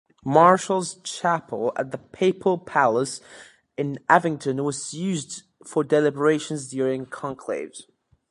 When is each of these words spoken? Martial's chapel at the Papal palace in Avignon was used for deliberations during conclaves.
Martial's 0.25 0.95
chapel 1.03 1.71
at 1.75 1.91
the 1.91 1.99
Papal 1.99 2.57
palace 2.57 3.21
in 3.77 3.99
Avignon 4.09 4.63
was 4.63 4.95
used 4.95 5.43
for 5.63 5.83
deliberations 5.83 6.67
during 6.69 7.05
conclaves. 7.05 7.83